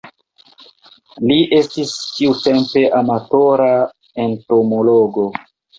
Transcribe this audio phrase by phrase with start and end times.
[1.25, 3.73] Li estis tiutempe amatora
[4.29, 5.33] entomologo.